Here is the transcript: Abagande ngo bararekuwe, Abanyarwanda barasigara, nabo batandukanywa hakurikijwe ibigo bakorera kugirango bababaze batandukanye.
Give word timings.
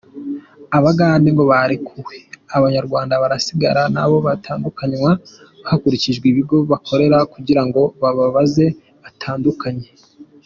Abagande 0.77 1.27
ngo 1.31 1.43
bararekuwe, 1.51 2.15
Abanyarwanda 2.57 3.13
barasigara, 3.23 3.81
nabo 3.95 4.17
batandukanywa 4.27 5.11
hakurikijwe 5.69 6.25
ibigo 6.31 6.57
bakorera 6.71 7.17
kugirango 7.33 7.81
bababaze 8.01 8.65
batandukanye. 9.03 9.87